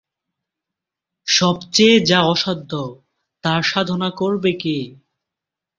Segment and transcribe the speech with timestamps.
[1.27, 2.71] সব চেয়ে যা অসাধ্য
[3.43, 4.77] তার সাধনা করবে কে?